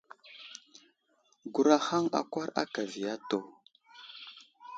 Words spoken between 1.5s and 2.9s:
Gurahaŋ akwar aka